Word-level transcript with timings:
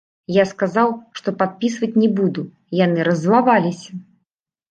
Я 0.35 0.43
сказаў, 0.51 0.89
што 1.19 1.33
падпісваць 1.41 1.91
не 2.03 2.09
буду, 2.21 2.45
яны 2.85 2.99
раззлаваліся. 3.09 3.91